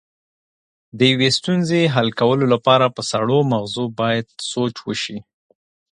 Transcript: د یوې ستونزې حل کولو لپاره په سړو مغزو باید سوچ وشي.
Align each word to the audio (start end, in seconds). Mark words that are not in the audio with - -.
د 0.97 0.99
یوې 1.11 1.29
ستونزې 1.37 1.81
حل 1.95 2.09
کولو 2.19 2.45
لپاره 2.53 2.85
په 2.95 3.01
سړو 3.11 3.37
مغزو 3.51 3.83
باید 3.99 4.27
سوچ 4.51 4.75
وشي. 4.87 5.17